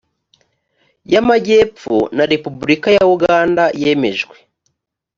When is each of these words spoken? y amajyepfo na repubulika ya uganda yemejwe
y 1.11 1.15
amajyepfo 1.21 1.95
na 2.15 2.23
repubulika 2.31 2.87
ya 2.97 3.03
uganda 3.15 3.63
yemejwe 3.81 4.35